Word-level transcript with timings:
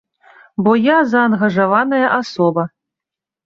Бо 0.67 0.71
я 0.85 0.95
заангажаваная 1.11 2.05
асоба. 2.19 2.69